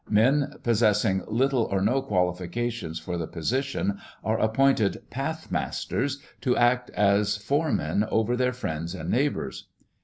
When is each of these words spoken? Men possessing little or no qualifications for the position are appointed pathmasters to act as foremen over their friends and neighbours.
Men 0.09 0.55
possessing 0.63 1.21
little 1.27 1.65
or 1.65 1.79
no 1.79 2.01
qualifications 2.01 2.97
for 2.97 3.19
the 3.19 3.27
position 3.27 3.99
are 4.23 4.39
appointed 4.39 5.03
pathmasters 5.11 6.17
to 6.41 6.57
act 6.57 6.89
as 6.95 7.37
foremen 7.37 8.05
over 8.05 8.35
their 8.35 8.51
friends 8.51 8.95
and 8.95 9.11
neighbours. 9.11 9.67